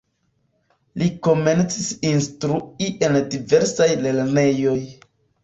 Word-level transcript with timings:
Li 1.01 1.09
komencis 1.27 1.89
instrui 2.13 2.89
en 3.09 3.19
diversaj 3.35 3.89
lernejoj. 4.09 4.77